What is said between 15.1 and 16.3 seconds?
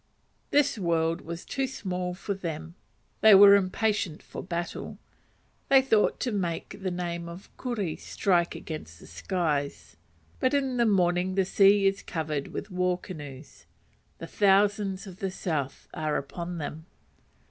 the south are